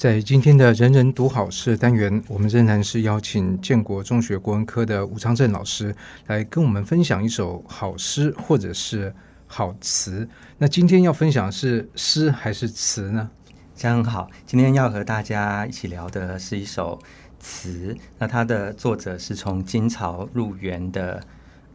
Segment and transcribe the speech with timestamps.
[0.00, 5.94] 在今天的人人读好诗单元，我们仍然是邀请建国中学国文科的吴昌政老师
[6.26, 9.14] 来跟我们分享一首好诗或者是
[9.46, 10.26] 好词。
[10.56, 13.28] 那今天要分享是诗还是词呢？
[13.74, 16.98] 家人好，今天要和大家一起聊的是一首
[17.38, 17.94] 词。
[18.16, 21.22] 那它的作者是从金朝入园的。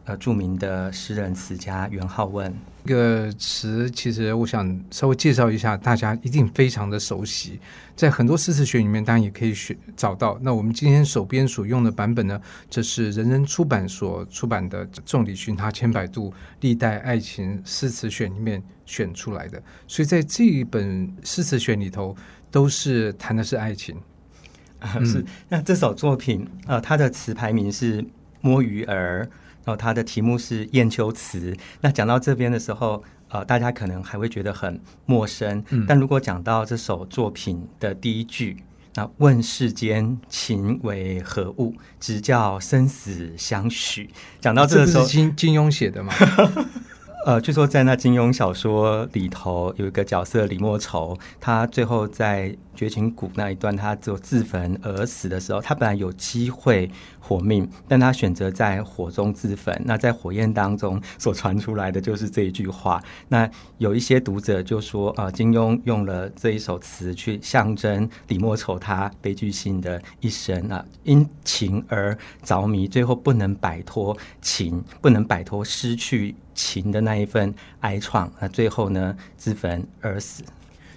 [0.08, 2.56] 呃，著名的诗人词家元好问，
[2.86, 7.58] 这个词其实我想稍微介绍一下，大家一定非常的熟悉，
[7.96, 10.38] 在很多诗词选里面，当然也可以选找到。
[10.40, 22.14] 那我们今天手边所用的版本呢，这是人人出版所出版的《众里寻他千百度历代爱情诗词选》里面选出来的，所以在这一本诗词选里头，
[22.52, 23.96] 都是谈的是爱情。
[24.78, 28.00] 啊、是，那这首作品，呃，它的词牌名是
[28.42, 29.24] 《摸鱼儿》。
[29.66, 31.52] 然后它的题目是《燕秋词》。
[31.80, 35.62] 那讲到这边的时候，呃，大家可能还会觉得很陌生。
[35.70, 38.62] 嗯、但如果讲到这首作品的第一句，
[38.94, 44.08] 那问世间情为何物，直教生死相许。
[44.40, 46.14] 讲到这个时候，金金庸写的吗？
[47.26, 59.74] 呃，据说在那金庸小说里头有一个角色李莫愁，他最后在绝情谷那一段，他就自焚而死的时候，他本来有机会活命，但他选择在火中自焚。
[59.84, 63.02] 那在火焰当中所传出来的就是这一句话。
[63.28, 80.44] 那有一些读者就说，啊、呃，金庸用了这一首词去象征李莫愁他悲剧性的一生啊，因情而着迷，最后不能摆脱情，不能摆脱失去情的那一份哀怆，那最后呢，自焚而死。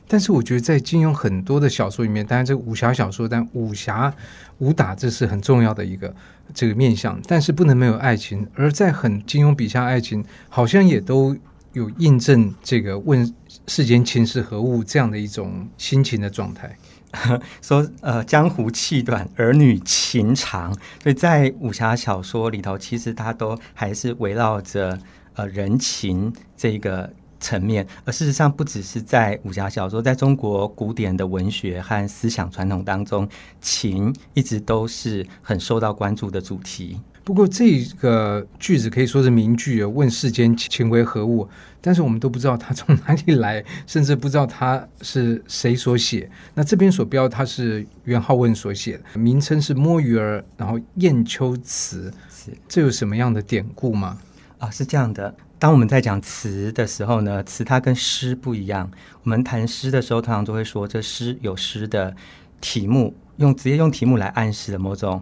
[0.09, 4.11] 但是我觉得在金庸很多的小说里面，当然这武侠小说，但武侠
[4.57, 6.11] 武打这是很重要的一个
[6.51, 8.47] 这个面向，但是不能没有爱情。
[8.55, 11.37] 而在很金庸笔下，爱情好像也都
[11.73, 13.31] 有印证这个问
[13.67, 16.75] 世间情是何物这样的一种心情的状态。
[17.61, 24.99] 说呃，江湖气短，儿女情长，所以在武侠小说里头，其实它都还是围绕着。
[25.35, 27.09] 呃，人情这个
[27.39, 33.27] 层面，而事实上不只是在武侠小说，在中国古典的文学和思想传统当中，
[33.61, 36.99] 情一直都是很受到关注的主题。
[37.23, 41.47] 不过这个句子可以说是名句啊，“问世间情为何物”，
[41.79, 46.27] 但是我们都不知道它从哪里来，甚至不知道它是谁所写。
[46.55, 52.11] 那这边所标，它是元好问所写的，名称是《摸鱼儿》，然后《雁丘词》，
[52.67, 54.17] 这有什么样的典故吗？
[54.57, 55.35] 啊，是这样的。
[55.59, 58.89] 当我们在讲词的时候呢，词它跟诗不一样。
[59.23, 62.15] 我们谈诗的时候，通常都会说，这诗有诗的
[62.61, 65.21] 题目，用直接用题目来暗示的某种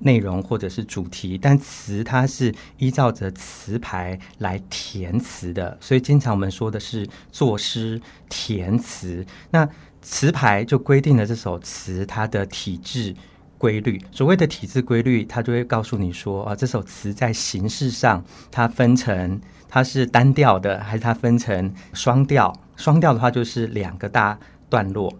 [0.00, 1.38] 内容或者是主题。
[1.38, 9.24] 但词它是依照着词牌来填词的，所以经常我们说的是作诗填词。
[9.52, 9.66] 那
[10.02, 13.16] 词牌就规定了这首词它的体制。
[13.62, 22.52] 规律，所谓的体制规律，它就会告诉你说啊，这首词在形式上，它分成它是单调的，还是它分成双调？
[22.76, 24.36] 双调的话，就是两个大
[24.68, 25.14] 段落。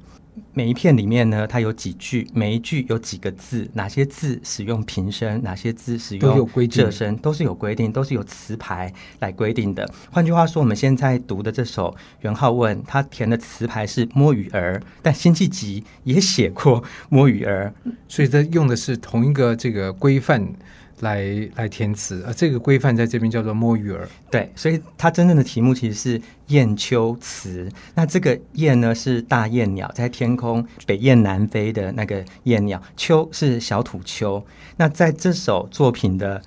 [0.54, 9.87] 每一片里面呢，它有几句，每一句有几个字，哪些字使用平声，哪些字使用仄声，都是有规定，都是有词牌来规定的。
[10.10, 17.72] 换句话说，我们现在读的这首元好问，他填的词牌是摸鱼儿，但辛弃疾也写过摸鱼儿，
[18.09, 20.54] 所以他用的是同一个这个规范。
[21.02, 24.08] 来来填词，而这个规范在这边叫做摸鱼儿。
[24.30, 27.68] 对，所以它真正的题目其实是《雁丘词》。
[27.94, 32.80] 那这个雁呢，是大雁鸟，在天空北雁南飞的那个雁鸟。
[32.96, 34.44] 丘是小土丘。
[34.76, 36.40] 那在这首作品的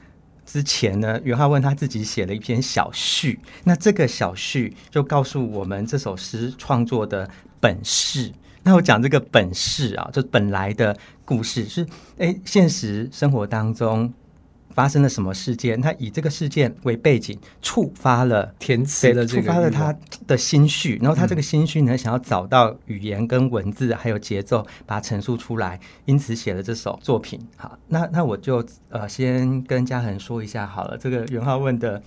[0.46, 3.38] 之前呢，元好问他自己写了一篇小序。
[3.66, 7.30] 那这个小序就告诉我们这首诗创作的
[7.60, 8.32] 本事。
[8.64, 11.86] 那我讲这个本事啊，就本来的故事是，
[12.18, 14.14] 哎，现实生活当中。
[14.76, 15.80] 发生了什么事件？
[15.82, 19.96] 他以这个事件为背景，触发了填词的触发了他
[20.28, 21.00] 的心绪。
[21.02, 27.40] 然后他这个心绪呢，想要找到语言跟文字还有节奏，把它陈述出来，因此写了这首作品。
[27.56, 30.98] 好，那那我就呃先跟嘉恒说一下好了。
[30.98, 32.04] 这个袁浩问的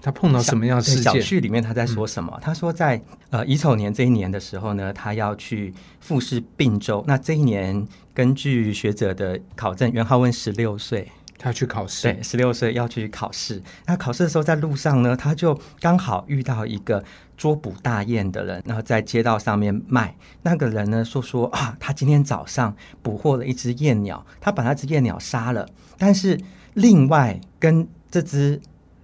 [0.00, 1.02] 他碰到什么样的事件？
[1.02, 2.32] 小序里面他在说什么？
[2.36, 2.98] 嗯、他说在
[3.28, 7.04] 呃乙丑年这一年的时候呢，他要去复试并州。
[7.06, 11.06] 那这一年根据学者的考证，袁浩问十六岁。
[11.38, 13.62] 他要去考试，对，十六岁要去考试。
[13.86, 17.04] 那考试的时候，在路上呢，他就刚好遇到一个
[17.36, 20.16] 捉捕大雁的人，然后在街道上面卖。
[20.42, 25.68] 那个人呢，说说啊，他今天早上捕获了一只雁鸟，他把那只雁鸟杀了，
[25.98, 26.40] 但是
[26.74, 28.60] 另外跟这只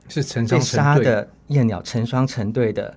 [0.09, 2.97] 是成双成对的雁鸟成双成对的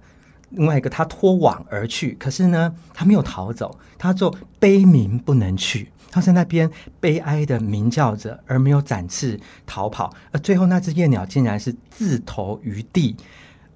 [0.51, 6.71] 另外一个他脱网而去，可是呢，他没有逃走，他就悲鸣不能去，他在那边
[7.01, 10.15] 悲哀的鸣叫着，而没有展翅逃跑。
[10.31, 13.17] 而最后那只夜鸟竟然是自投于地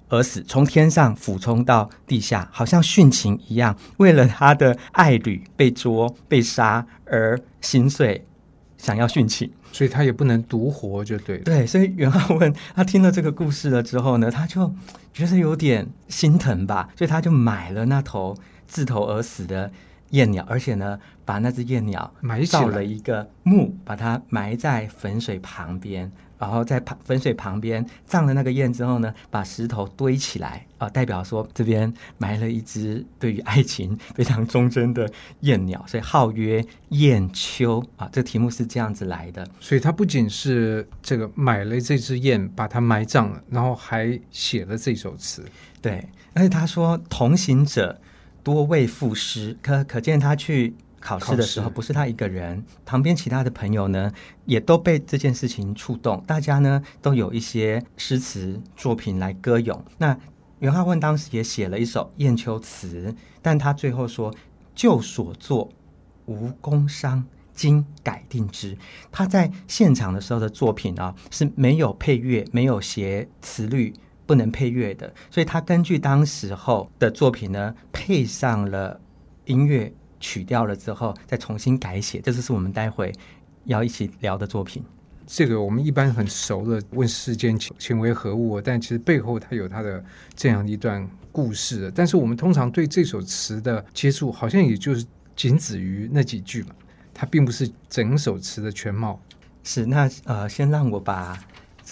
[0.08, 8.26] 而死，从天上俯冲到地下，好像殉情一样，为了他的爱侣被捉被杀而心碎，
[8.78, 9.52] 想要殉情。
[9.70, 11.44] 所以他也不能独活，就对了。
[11.44, 14.74] 对，所以袁浩问他听了这个故事了之后呢，他就
[15.12, 18.34] 觉得有点心疼吧，所以他就买了那头
[18.66, 19.70] 自投而死的
[20.10, 26.10] 燕鸟，而且呢，把那只燕鸟埋造了一个墓，把它埋在汾水旁边。
[26.38, 35.06] 然后在旁汾水旁边葬了那个燕之后呢，把石头堆起来啊、呃，代表说这边埋了一只对于爱情非常忠贞的
[35.40, 38.08] 燕鸟，所以号曰燕丘啊。
[38.10, 39.46] 这题目是这样子来的。
[39.60, 45.44] 所以他不仅是这个买了这只燕，把它埋葬了，然后还写了这首词。
[45.82, 46.02] 对，
[46.32, 48.00] 而且他说同行者
[48.42, 50.74] 多位赋诗，可可见他去。
[51.02, 54.12] 考试的时候不是他一个人，旁边其他的朋友呢
[54.44, 59.82] 也都被这件事情触动，大家呢都有一些诗词作品来歌咏。
[59.96, 60.14] 那
[60.58, 63.10] 元好问当时也写了一首《燕丘词》，
[63.40, 64.30] 但他最后说
[64.76, 65.70] ：“旧所作
[66.26, 68.76] 无工伤，今改定之。”
[69.10, 73.94] 他在现场的时候的作品啊是没有配乐，没有写词律，
[74.30, 79.00] 不能配乐的，所以他根据当时候的作品呢配上了
[79.46, 79.92] 音乐。
[80.22, 83.10] 曲调了之后，再重新改写，这就是我们待会
[83.64, 84.84] 要一起聊的作品。
[85.26, 90.04] 这个我们一般很熟的“问世间情情为何物”，但其实背后它有它的
[90.36, 91.90] 这样一段故事。
[91.94, 96.74] 但是我们通常对这首词的接触，好像也就是仅止于那几句嘛，
[97.14, 99.18] 它并不是整首词的全貌。
[99.64, 101.34] 是，那呃，先让我把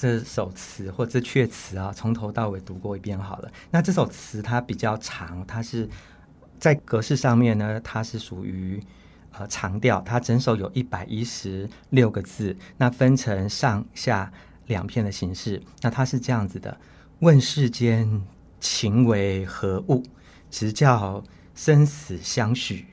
[0.00, 3.50] 这首词或这阙词啊，从头到尾读过一遍好了。
[3.70, 5.88] 那这首词它比较长，它是。
[6.60, 8.82] 在格式上面呢，它是属于
[9.30, 14.32] 呃长调，它整首有一百一十六个字，那分成上下
[14.66, 15.62] 两篇的形式。
[15.82, 16.76] 那它是这样子的：
[17.20, 18.20] 问世间
[18.58, 20.02] 情为何物？
[20.50, 21.22] 直教
[21.54, 22.84] 生死相许。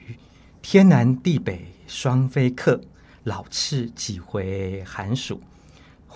[0.62, 2.80] 天南地北双飞客，
[3.24, 5.42] 老翅几回寒暑。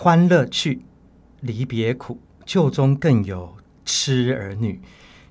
[0.02, 0.80] 欢乐去，
[1.40, 3.54] 离别苦，旧中更有
[3.84, 4.80] 痴儿女。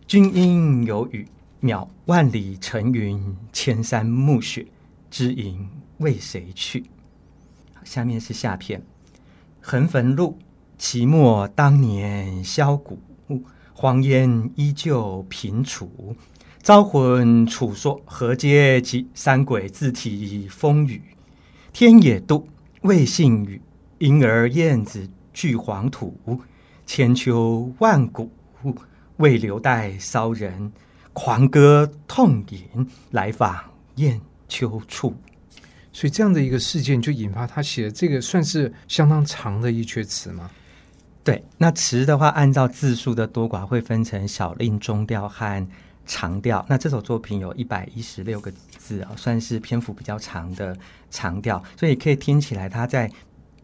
[0.06, 1.28] 君应有语。
[1.60, 4.68] 渺万里层云，千山暮雪，
[5.10, 5.68] 知音
[5.98, 6.86] 为谁去？
[7.84, 8.84] 下面是下片。
[9.60, 10.38] 横汾路，
[10.78, 13.00] 期末当年箫鼓，
[13.74, 16.16] 黄烟依旧频楚。
[16.62, 19.08] 招魂楚说何嗟及？
[19.16, 21.02] 山鬼自啼风雨。
[21.74, 22.46] 天也妒，
[22.84, 23.60] 未信与，
[24.00, 26.42] 因儿燕子俱黄土。
[26.86, 28.32] 千秋万古，
[29.18, 30.72] 为留待骚人。
[31.14, 33.56] 狂歌痛饮，来访
[33.96, 35.14] 燕丘处。
[35.92, 40.50] 所以这样的一个事件，就引发他写的这个算是相当长的一阙词吗？
[41.24, 45.68] 对，那词的话，按照字数的多寡，会分成小令、中调和
[46.06, 46.66] 长调。
[46.70, 50.76] 那这首作品有一百一十六个字啊，算是篇幅比较长的
[51.12, 53.12] 长调，所以可以听起来，它在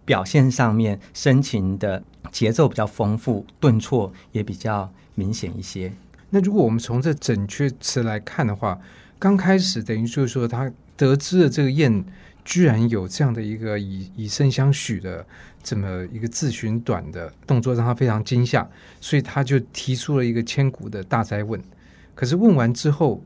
[0.06, 5.92] 表现上面深情的节奏比较丰富，顿挫也比较明显一些。
[6.30, 8.80] 那如果我们从这整闋词来看的话，
[9.18, 12.04] 刚开始等于就是说，他得知了这个燕
[12.44, 15.26] 居然有这样的一个以以身相许的
[15.64, 18.68] 这么一个自寻短的动作，让他非常惊吓，
[19.00, 21.62] 所以他就提出了一个千古的大哉问。
[22.14, 23.24] 可是问完之后，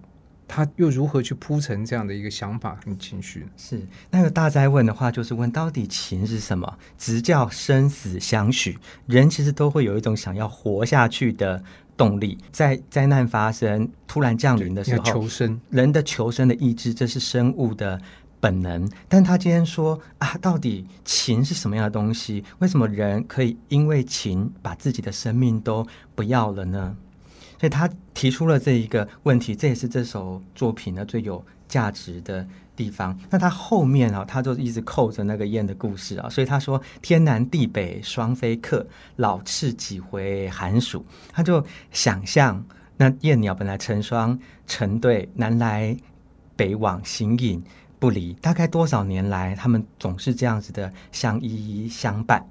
[0.50, 3.48] 他又如何去铺陈这样的一个想法跟情绪？
[3.56, 6.78] 是那个大灾问的话，就是问到底情是什么？
[6.98, 11.64] 直教生死相许，人其实都会有一种想要活下去的。
[12.00, 18.00] 动力在灾难发生、突然降临的时候，求生人的求生的意志，这是生物的
[18.40, 18.90] 本能。
[19.10, 22.42] 但他今天说啊，到底情是什么样的东西？
[22.60, 26.96] 为什么人可以因为情把自己的生命都不要了呢？
[27.60, 38.88] 所以他提出了这一个问题，这也是这首作品呢最有价值的地方，那他后面啊，他就一直扣着那个燕的故事啊，所以他说天南地北双飞客，
[39.18, 41.06] 老翅几回寒暑。
[41.34, 42.64] 他就想象
[42.96, 45.96] 那燕鸟本来成双成对，南来
[46.56, 47.62] 北往，形影
[48.00, 52.48] 不离，大概多少年来，他们总是这样子的相依相伴。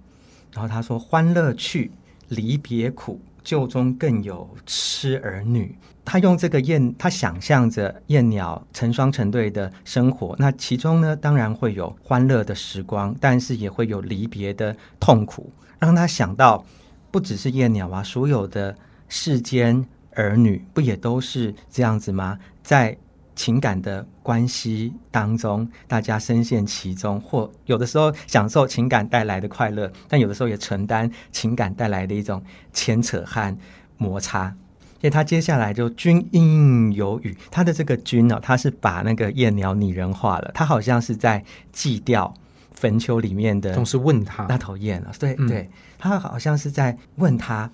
[0.53, 1.91] 然后他说欢乐去，
[2.29, 3.21] 离别苦。
[3.49, 5.75] 旧中更有痴儿女，
[6.05, 10.37] 他用这个燕，他想象着燕鸟成双成对的生活。
[10.39, 16.63] 那其中呢，当然会有欢乐的时光，但是也会有离别的痛苦，让他想到，
[17.11, 18.77] 不只是燕鸟啊，所有的
[19.09, 22.39] 世间儿女不也都是这样子吗？
[22.63, 22.99] 在
[23.39, 32.43] 情感的关系当中，大家深陷其中，或有的时候享受情感带来的快乐，但有的时候也承担情感带来的一种
[32.73, 33.57] 牵扯和
[33.97, 34.53] 摩擦。
[35.01, 42.35] 所以他接下来就君应有语，他的这个君呢、哦，他是把那个燕鸟拟人化了，他好像是在祭掉
[42.73, 45.13] 坟丘里面的，总是问他那头雁了。
[45.17, 47.71] 对、嗯、对，他好像是在问他。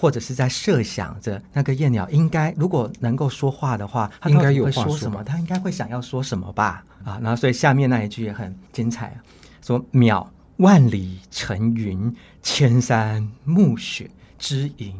[0.00, 5.22] 或者是在设想着那个燕鸟应该如果能够说话的话，它应该会说什么？
[5.22, 6.82] 它应该会想要说什么吧？
[7.04, 9.16] 啊，然后所以下面那一句也很精彩啊，
[9.60, 10.26] 说“渺
[10.56, 14.94] 万里层云，千山暮雪，知影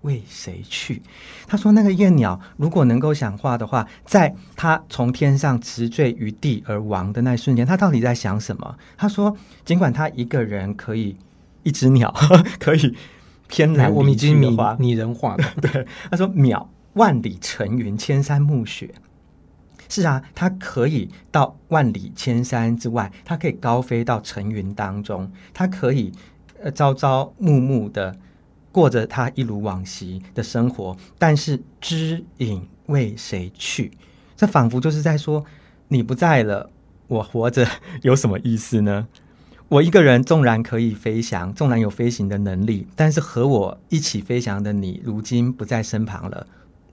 [0.00, 1.02] 为谁去？”
[1.46, 8.74] 他说那个燕鸟如果能够讲话的话，在他从天上直坠于地而亡的那一瞬间，他到底在想什么？
[8.96, 11.14] 他说，尽管他一个人可以，
[11.62, 12.10] 一只鸟
[12.58, 12.96] 可以。
[13.50, 15.44] 偏来，我们已经拟拟人化了。
[15.60, 18.94] 对，他说：“渺万里层云，千山暮雪。”
[19.90, 26.12] 是啊，他可以到万里千山之外，他可以高飞到层云当中，他可以
[26.62, 28.16] 呃朝朝暮暮的
[28.70, 30.96] 过着他一如往昔的生活。
[31.18, 33.90] 但是知影为谁去？
[34.36, 35.44] 这仿佛就是在说：
[35.88, 36.70] 你不在了，
[37.08, 37.66] 我活着
[38.02, 39.08] 有什么意思呢？
[39.70, 46.44] 我一个人纵然可以飞翔，纵然有飞行的能力，但是和我一起飞翔的你，如今不在身旁了，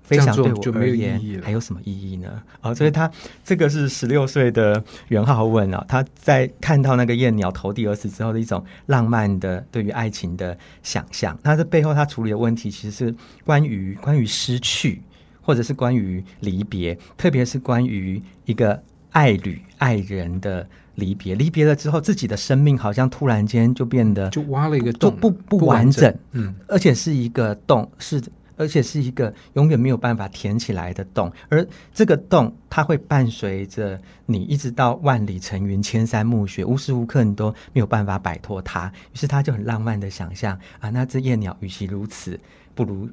[0.03, 2.39] 飞翔对我而言还有什么意义呢？
[2.61, 3.11] 哦，所以他
[3.43, 11.35] 这个是十六岁的袁浩问啊，他在看到那个燕鸟投地而死之后的一种浪漫的对于爱情的想象。
[11.41, 15.01] 那这背后他处理的问题其实是关于关于失去，
[15.41, 18.79] 或者是关于离别，特别是关于一个
[19.13, 20.69] 爱侣爱人的。
[20.97, 28.19] 离别，离别了之后，自己的生命好像突然间就变得就挖了一个洞，不不不完整，嗯，而且是一个洞，是
[28.55, 31.63] 而且是一个永远没有办法填起来的洞，而
[31.93, 38.91] 这个洞它会伴随着你一直到万里层云、千山暮雪，无时无刻你都没有办法摆脱它。
[39.13, 42.39] 于是他就很浪漫的想象啊，那只燕鸟与其如此，
[42.73, 43.07] 不如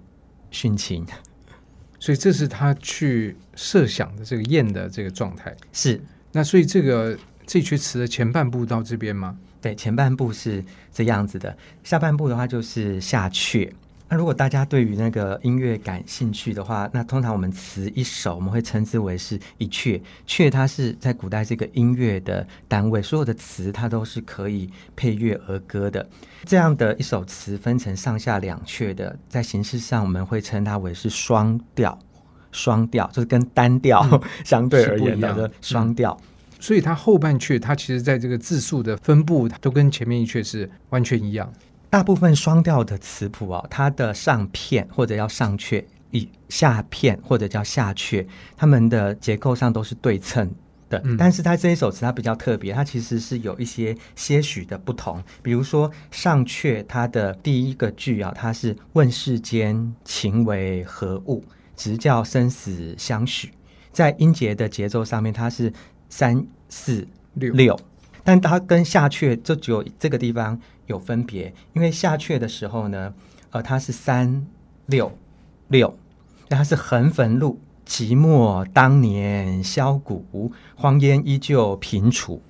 [0.50, 1.04] 殉情。
[2.00, 5.54] 所以这是他去设想的这个燕的这个状态。
[5.70, 6.00] 是，
[6.32, 7.14] 那所以这个。
[7.46, 9.36] 这阙词的前半部到这边吗？
[9.60, 13.70] 对，前半部是这样子的，下半部的话就是下阙。
[14.06, 19.98] 那如果大家对于那个音乐感兴趣的话，那通常我们词一首我们会称之为是一阙。
[20.26, 26.06] 阙它是在古代这个音乐的单位，所有的词它都是可以配乐而歌的。
[26.44, 31.98] 这样的一首词分成上下两阙的，在形式上我们会称它为是双调。
[32.52, 36.16] 双调就是跟单调、嗯、相对而言的双调。
[36.64, 41.52] 所以它后半阙，它其实在这个字数的分布都跟前面一阙是完全一样。
[41.90, 50.50] 大部分双调的词谱啊，它的上片或者叫上阙，以下片或者叫下阙，它们的结构上都是对称
[50.88, 50.98] 的。
[51.04, 55.22] 嗯、但是它这一首词它比较特别，它其实是有一些些许的不同。
[55.42, 61.44] 比如说上阙，它的第一个句啊，它是问世间情为何物，
[61.76, 63.50] 直教生死相许。
[63.92, 65.70] 在音节的节奏上面，它是。
[66.10, 67.78] 三四六六，
[68.22, 73.14] 但它跟下阙就只有这个地方有分别，因为下阙的时候呢，
[73.50, 74.46] 呃，它是三
[74.86, 75.16] 六
[75.68, 75.96] 六，
[76.48, 82.40] 那它是横汾路，寂寞当年箫鼓，荒烟依旧平楚。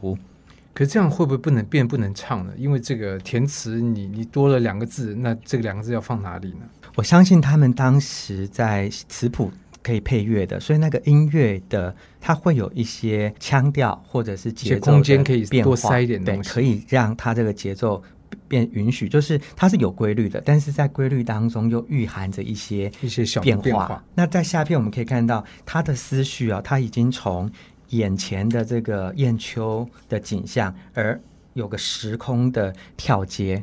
[0.72, 2.52] 可是这样会不会不能变不能唱呢？
[2.56, 6.66] 因为这个填词你你多了两个字，那这个两个字要放哪里呢？
[6.96, 9.50] 我相信他们当时在词谱。
[9.84, 18.02] 可以配乐的，所以那个音乐的它会有一些腔调或者是节奏空间可以多塞一点，对，可以让它这个节奏
[18.48, 23.62] 变允许，就是它是有规律的，但是在规律当中又蕴含着一些一些小变化。
[23.62, 24.04] 变化。
[24.14, 27.50] 那在下片我们可以看到他的思绪啊，他已经从
[27.90, 31.20] 眼前的这个雁丘的景象，而
[31.52, 33.62] 有个时空的跳接。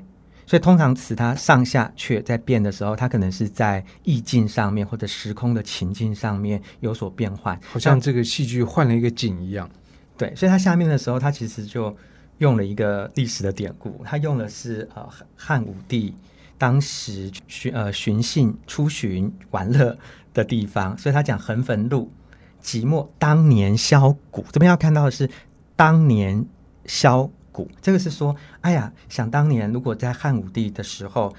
[0.52, 9.70] 所以通常词它上下阙在变的时候，它可能是在意境上面或者时空的情境上面有所变换，好像这个戏剧换了一个景一样。
[10.18, 11.96] 对，所以它下面的时候，它其实就
[12.40, 16.14] 用了一个历史的典故，它用的是呃汉武帝
[16.58, 19.98] 当时巡呃巡幸出巡玩乐
[20.34, 22.12] 的地方，所以他讲横汾路，
[22.60, 25.30] 即墨当年箫鼓，这边要看到的是
[25.78, 26.46] 当年
[26.86, 27.30] 箫。
[27.52, 31.34] 鼓，这个是说，哎呀，想当年，如果在汉武帝的时候，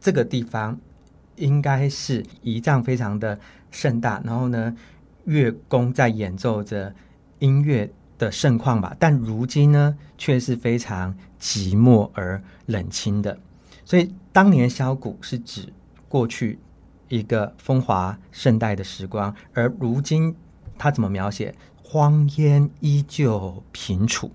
[0.00, 0.78] 这个地方
[1.36, 3.38] 应该是仪仗非常的
[3.70, 4.74] 盛大，然后呢，
[5.24, 6.94] 乐工在演奏着
[7.38, 8.94] 音乐的盛况吧。
[8.98, 13.38] 但如今呢，却是非常寂寞而冷清的。
[13.84, 15.72] 所以，当年箫鼓是指
[16.08, 16.58] 过去
[17.08, 20.34] 一个风华盛代的时光，而如今
[20.80, 21.54] 他怎么描写？
[21.82, 24.30] 荒烟依旧平楚，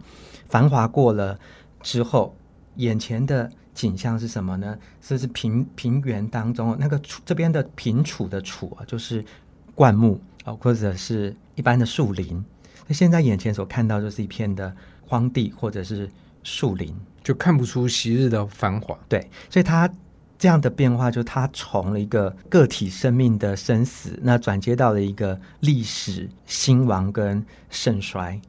[0.47, 1.39] 繁华过了
[1.81, 2.35] 之后，
[2.75, 4.77] 眼前的景象是什么呢？
[5.01, 9.25] 这是平平原当中那个楚这边的平楚的楚啊，就是
[9.73, 12.45] 灌木啊，或者是一般的树林。
[12.85, 14.71] 那现在眼前所看到就是一片的
[15.07, 16.07] 荒地，或者是
[16.43, 18.95] 树林，就看不出昔日的繁华。
[19.09, 19.89] 对，所以它。
[20.37, 28.39] 这样的变化，就他从了一个个体生命的生死，那转接到了一个历史兴亡跟盛衰。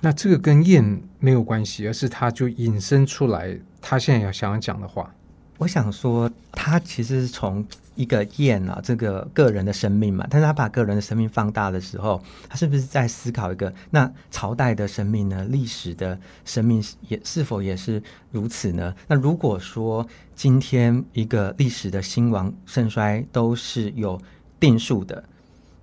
[0.00, 5.10] 那这个跟燕没有关系，而是他就引申出来，他现在要想要讲的话。
[5.58, 7.66] 我想说，他其实是从
[7.96, 15.44] 一个燕啊，这个个人的生命嘛，但是他把个人的生命放大的时候，他是不是在思考一个那朝代的生命呢？
[15.50, 18.00] 历史的生命也是否也是
[18.30, 18.94] 如此呢？
[19.08, 24.20] 那如果说今天一个历史的兴亡盛衰都是有
[24.60, 25.24] 定数的，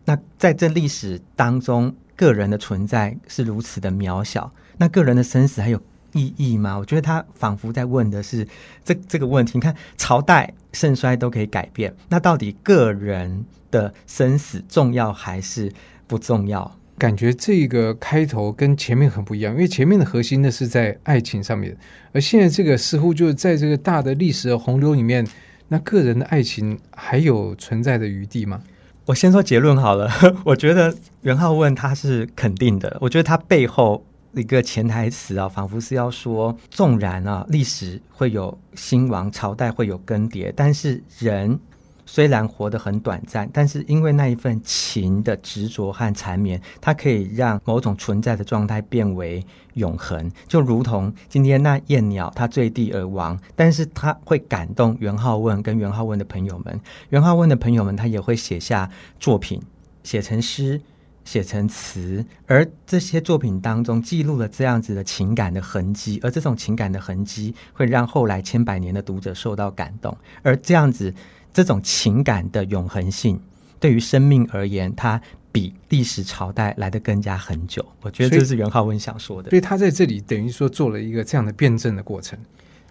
[0.05, 5.81] 那在这历史当中，个人的存在是如此的渺小，那个人的生死还有
[6.13, 6.77] 意义吗？
[6.77, 8.47] 我觉得他仿佛在问的是
[8.83, 9.51] 这这个问题。
[9.55, 15.71] 你看，朝代盛衰都可以改变，那到底个人的生死重要还是
[16.07, 16.77] 不重要？
[16.97, 21.75] 感觉这个开头跟前面很不一样，因为前面的核心呢是在爱情上面，
[22.11, 25.27] 而现在这个似乎就是在这个大的历史的洪流里面，
[25.69, 28.61] 那个人的爱情还有存在的余地吗？
[29.05, 30.09] 我先说结论好了，
[30.45, 34.05] 我觉得袁浩问他是肯定的，我觉得他背后。
[34.33, 41.59] 一个潜台词啊，仿佛是要说，纵然啊，历史会有兴亡，朝代会有更迭，但是人
[42.05, 50.29] 虽然活得很短暂，但是因为那一份情的执着和缠绵，它可以让某种存在的状态变为永恒。
[50.47, 59.61] 就如同今天那燕鸟，它坠地而亡，但是它会感动元好问跟元好问的朋友们，元好问的朋友们，他也会写下作品，
[60.03, 60.81] 写成诗。
[61.25, 71.13] 写成词，而这些作品当中记录了这样子的情感的痕迹，而这种情感的痕迹会让后来千百年的读者受到感动，而这样子
[71.53, 73.39] 这种情感的永恒性，
[73.79, 77.85] 对于生命而言，它比历史朝代来的更加恒久。
[78.01, 82.37] 我觉得这是袁浩文想说的，所以他在这里等于说做了一个这样的辩证的过程。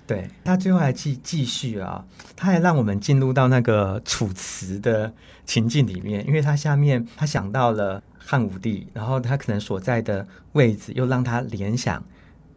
[0.07, 5.13] 对，他最后还继继续啊，他还让我们进入到那个楚辞的
[5.45, 8.03] 情境里面，因为他下面他想到了。
[8.25, 12.03] 汉武帝，然后他可能所在的位置又让他联想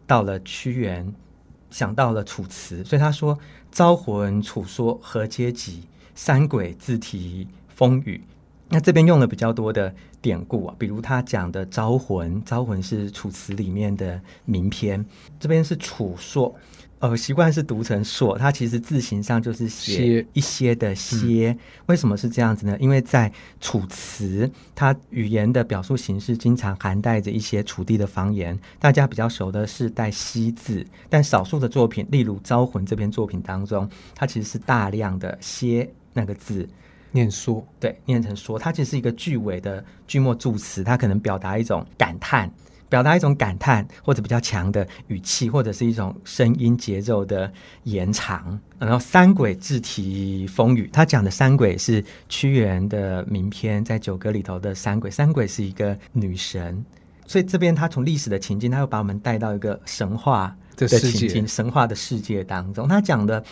[0.07, 1.13] 到了屈原，
[1.69, 3.37] 想到了楚辞，所以他说
[3.71, 5.83] ：“招魂楚说何嗟及？
[6.13, 8.21] 三鬼自题风雨。”
[8.69, 15.05] 那这边用了比较多的典故啊，比如他讲的招魂，招魂是楚辞里面的名篇，
[15.39, 16.55] 这边是楚说。
[16.99, 21.51] 呃，习惯是读成硕，它其实字形上就是写一些的些。
[21.51, 22.75] 嗯、为什么是这样子呢？
[22.79, 28.57] 因为在楚辞，它语言的表述形式经常含带着一些楚地的方言。
[28.79, 36.67] 大家比较熟的是带西字，但少数的作品，例如《招魂》这篇作品当中，它其实是大量的些那个字
[37.11, 38.57] 念说，对，念成说。
[38.57, 42.49] 它其实是一个句尾的句末助词，它可能表达一种感叹。
[42.95, 47.51] 表达一种感叹，或者比较强的语气，或者是一种声音节奏的
[47.83, 48.57] 延长。
[48.79, 55.11] 然后“三鬼自题风雨”，他讲的三鬼是屈原的名篇，在《九歌》里头的三鬼。
[55.11, 56.85] 三鬼是一个女神，
[57.27, 62.87] 所以这边他从历史的情境，他又把我们带到一个神话的情境、神话的世界当中。
[62.87, 63.43] 他讲的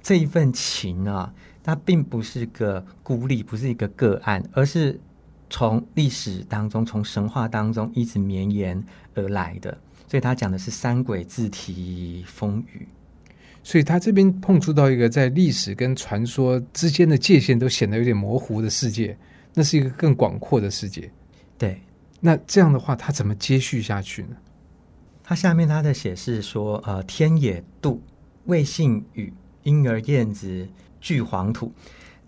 [0.00, 1.34] 这一份情啊，
[1.64, 5.00] 它并不是个孤立，不是一个个案，而是。
[5.52, 8.82] 从历史当中，从神话当中一直绵延
[9.14, 12.88] 而来的，所以他讲的是三鬼自题风雨，
[13.62, 19.14] 所以他这边碰触到一个在历史跟传说之间的界限都显得有点模糊的世界，
[19.52, 21.10] 那是一个更广阔的世界。
[21.58, 21.82] 对，
[22.18, 24.36] 那这样的话，他怎么接续下去呢？
[25.22, 27.98] 他下面他的写是说，呃，天也妒，
[28.46, 29.30] 未信与，
[29.64, 30.66] 婴儿燕子
[30.98, 31.70] 俱黄土。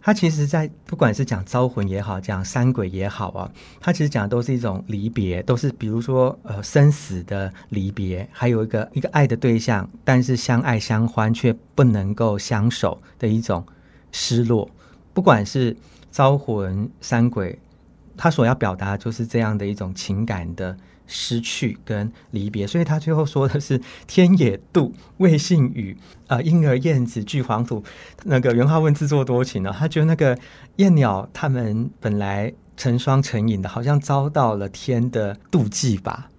[0.07, 13.65] 他其实，在不管是讲招魂也好，讲三鬼也好啊，他其实讲的都是一种离别，都是比如说呃生死的离别，还有一个一个爱的对象，但是相爱相欢却不能够相守的一种
[14.13, 14.69] 失落。
[15.15, 15.75] 不管是
[16.13, 17.59] 招魂三鬼，
[18.17, 20.77] 他所要表达就是这样的一种情感的。
[21.07, 25.95] 失去跟离别，所以他最后说的是“天也妒，未信与，
[26.29, 27.85] 啊、呃，婴儿燕子俱黄土”。
[28.25, 30.39] 那个元好问自作多情呢，他觉得那个
[30.77, 36.31] 燕鸟他们本来成双成影的，好像遭到了天的妒忌吧。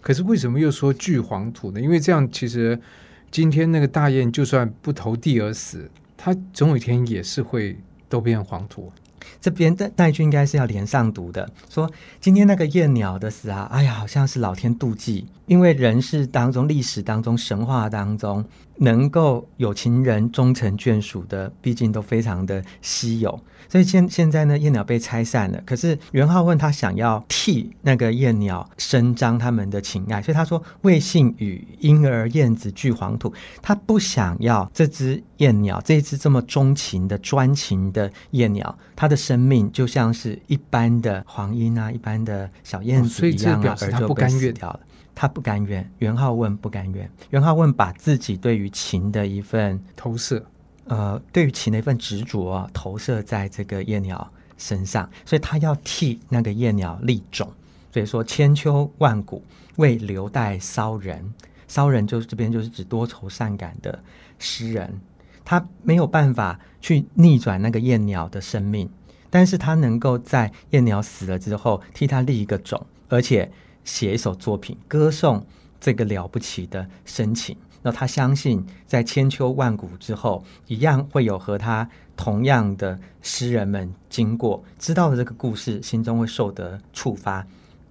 [0.00, 1.80] 可是为什么又说俱黄土呢？
[1.80, 2.80] 因为这样其实
[3.28, 7.76] 今天那个大雁就算不投地而死，它总有一天也是会
[8.08, 8.92] 都变黄土。
[9.40, 18.42] 这边的那一句应该是要连上读的，说今天那个夜鸟的死啊，哎呀，好像是老天妒忌，因为人世当中、历史当中、神话当中，
[18.78, 23.38] 能够有情人终成眷属的，毕竟都非常的稀有。
[23.68, 44.80] 所以现现在呢，燕鸟被拆散了，可是元好问他想要替那个燕鸟伸张他们的情爱，所以他说：“未信与婴儿燕子俱黄土。”他不想要这只燕鸟，这一只这么钟情的、专情的燕鸟，它的生命就像是一般的黄莺啊、一般的小燕子一样啊，而就被死掉了。
[45.14, 50.44] 他不甘愿，元好问不甘愿，元好问把自己对于情的一份投射。
[50.86, 57.48] 呃，对于情的一份执着啊，投射在这个燕鸟身上，所以他要替那个燕鸟立种。
[57.92, 59.44] 所以说，千秋万古
[59.76, 61.32] 为留待骚人，
[61.68, 64.02] 骚人就是这边就是指多愁善感的
[64.40, 65.00] 诗人，
[65.44, 68.90] 他没有办法去逆转那个燕鸟的生命，
[69.30, 73.50] 但是他能够在燕鸟死了之后替他立一个种，而且
[73.84, 75.46] 写一首作品歌颂
[75.80, 77.56] 这个了不起的深情。
[77.84, 87.44] 那他相信，在千秋万古之后，一样会有和他同样的诗人们经过，知道了这个故事，心中会受得触发，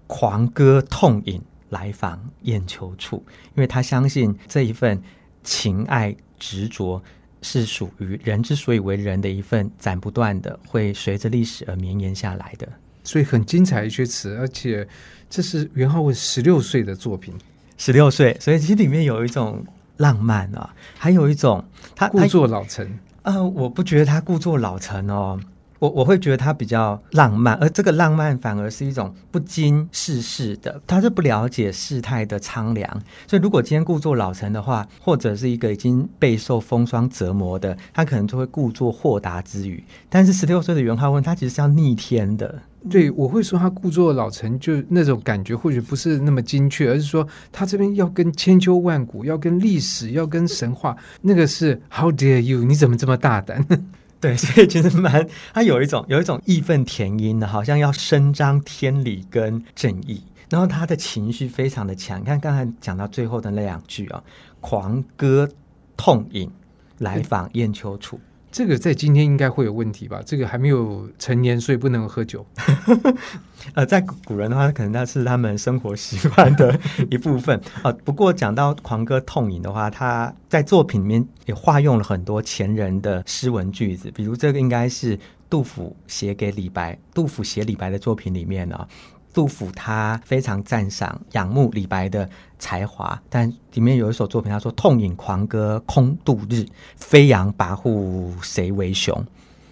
[0.07, 3.21] 狂歌痛饮来访雁丘处，
[3.53, 5.01] 因为他相信这一份
[5.43, 7.03] 情爱执着
[7.41, 12.65] 是属于人之所以为人的一份斩不断的，会随着历史而绵延下来的。
[13.03, 14.87] 所以很精彩一些词，而且
[15.29, 17.33] 这是元好问十六岁的作品，
[17.77, 19.65] 十六岁，所以其实里面有一种。
[19.97, 21.63] 浪漫啊，还有一种
[21.95, 22.87] 他故作老成。
[23.21, 25.39] 呃，我不觉得他故作老成哦，
[25.77, 32.89] 我我会觉得他比较浪漫，而这个浪漫反而是一种不经世事的，他是不了解世态的苍凉。
[33.27, 39.83] 所以，如果今天故作老成的话，或者是一个已经备受风霜折磨的，他可能就会故作豁达之语。
[40.09, 42.59] 但是，十六岁的袁浩问他其实是要逆天的。
[42.89, 52.63] 对，我会说他故作老成，就那种感觉或许不是那么精确，而是说他这边要跟千秋万古，要跟历史，要跟神话，那个是 How dare you？
[52.63, 53.63] 你怎么这么大胆？
[54.19, 62.19] 对，所以其实蛮，他有一种有一种义愤填膺的，好像要伸张天理跟正义，然后他的情绪非常的强。
[62.19, 64.23] 你看刚才讲到最后的那两句啊，
[64.59, 65.47] 狂歌
[65.95, 66.49] 痛饮
[66.97, 68.19] 来访雁丘处。
[68.51, 70.21] 这个在今天应该会有问题吧？
[70.25, 72.45] 这个还没有成年，所以不能喝酒。
[73.73, 76.77] 呃，在古人的话，可能那是他们生活习惯的
[77.09, 85.17] 一部分啊、 不过讲到狂歌痛饮的话，他在作品里面也化用了很多前人的诗文句子，比如这个应该是
[85.49, 86.97] 杜甫写给李白。
[87.13, 88.87] 杜甫写李白的作品里面呢。
[89.33, 96.65] 杜甫他非常赞赏、仰慕李白的才华，但里面有一首作品，他说：“痛饮狂歌空度日，
[96.95, 99.15] 飞扬跋扈谁为雄？”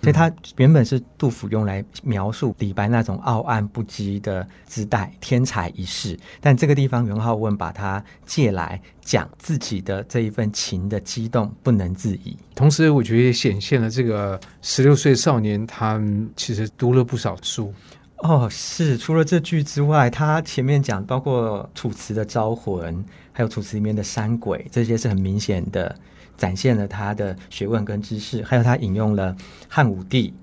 [0.02, 6.18] 所以，他原本是杜甫用来描述李白那种傲岸不羁的姿态，天才一世。
[6.40, 12.38] 但这个地方，元好问把他借来讲自己的这一份情的激动，不能自已。
[12.56, 16.02] 同时，我觉得也显现了这个十六岁少年，他
[16.38, 17.74] 其实读了不少书。
[18.22, 25.96] 哦，是除了这句之外，他前面讲包括《楚辞》的招魂，还有《楚辞》里面的山鬼，这些是很明显的
[26.38, 28.44] 展现了他的学问跟知识。
[28.44, 29.36] 还有他引用了
[29.68, 30.34] 汉武帝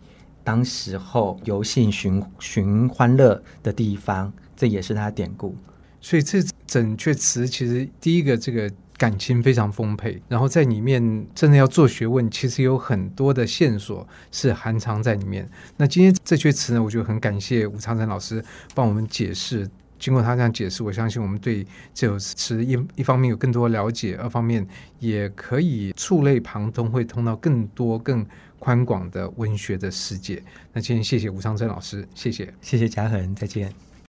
[0.42, 5.54] 当时候游幸寻寻欢乐的地方，这也是他的典故。
[6.00, 8.70] 所以这整阙词其实第一个这个。
[8.96, 15.48] 感情非常丰沛，然后在里面真的要做学问，其实有很多的线索是含藏在里面。
[15.76, 19.68] 那今天这阙词呢，我就很感谢吴长城老师帮我们解释。
[19.98, 24.66] 经过他这样解释，我相信我们对这首词一一方面有更多了解，二方面
[24.98, 28.24] 也可以触类旁通，会通到更多更
[28.58, 30.42] 宽广的文学的世界。
[30.74, 33.95] 那今天谢谢吴长城老师，谢谢，谢谢嘉恒，再见。